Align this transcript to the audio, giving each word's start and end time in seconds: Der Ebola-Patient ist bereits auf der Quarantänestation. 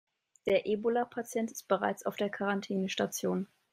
Der 0.47 0.65
Ebola-Patient 0.65 1.51
ist 1.51 1.67
bereits 1.67 2.07
auf 2.07 2.15
der 2.15 2.31
Quarantänestation. 2.31 3.45